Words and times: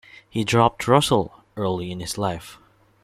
He 0.27 0.43
dropped 0.43 0.87
"Russell" 0.87 1.31
early 1.55 1.91
in 1.91 1.99
his 1.99 2.17
life. 2.17 2.57